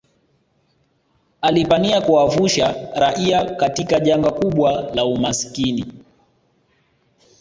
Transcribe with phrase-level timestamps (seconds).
[1.41, 5.93] alipania kuwavuusha raia katika jangwa kubwa la umasikini